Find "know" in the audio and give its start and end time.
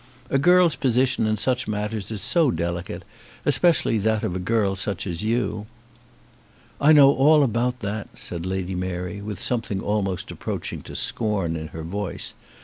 6.91-7.13